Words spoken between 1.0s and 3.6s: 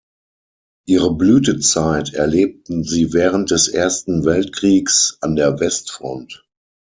Blütezeit erlebten sie während